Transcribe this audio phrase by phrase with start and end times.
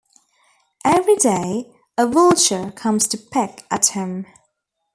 [0.83, 4.25] Every day, a Vulture comes to peck at him.